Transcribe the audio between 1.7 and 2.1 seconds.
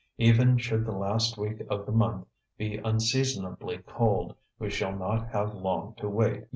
the